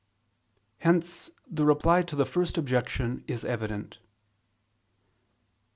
Hence 0.79 1.29
the 1.47 1.63
reply 1.63 2.01
to 2.01 2.15
the 2.15 2.25
First 2.25 2.57
Objection 2.57 3.23
is 3.27 3.45
evident. 3.45 3.99